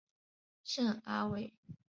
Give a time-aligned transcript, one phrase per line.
[0.63, 1.53] 圣阿维。